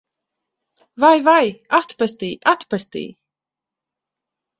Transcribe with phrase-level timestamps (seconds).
[1.03, 1.43] Vai, vai!
[1.79, 2.29] Atpestī!
[2.53, 3.03] Atpestī!